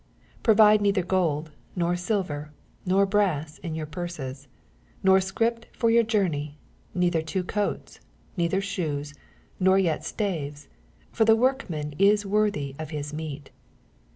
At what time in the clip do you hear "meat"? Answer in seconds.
13.13-13.51